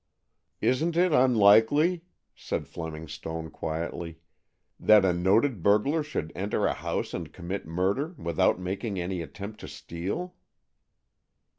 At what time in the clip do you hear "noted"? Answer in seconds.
5.13-5.61